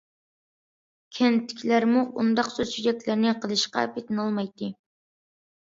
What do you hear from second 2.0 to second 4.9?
ئۇنداق سۆز- چۆچەكلەرنى قىلىشقا پېتىنالمايتتى.